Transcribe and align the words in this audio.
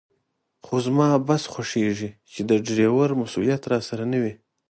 خو 0.65 0.75
زما 0.85 1.07
بس 1.27 1.43
خوښېږي 1.53 2.09
چې 2.31 2.39
د 2.49 2.51
ډریور 2.65 3.09
مسوولیت 3.21 3.61
راسره 3.71 4.03
نه 4.11 4.17
وي. 4.23 4.33